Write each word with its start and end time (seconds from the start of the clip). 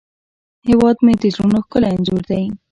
هیواد 0.67 0.97
مې 1.05 1.13
د 1.17 1.23
زړونو 1.33 1.57
ښکلی 1.65 1.87
انځور 1.93 2.21
دی 2.31 2.43